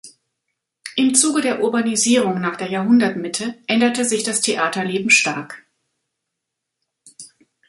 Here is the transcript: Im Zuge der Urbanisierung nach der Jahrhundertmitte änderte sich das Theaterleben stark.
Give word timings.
Im 0.95 1.13
Zuge 1.13 1.41
der 1.43 1.61
Urbanisierung 1.61 2.41
nach 2.41 2.55
der 2.55 2.71
Jahrhundertmitte 2.71 3.59
änderte 3.67 4.03
sich 4.03 4.23
das 4.23 4.41
Theaterleben 4.41 5.11
stark. 5.11 5.63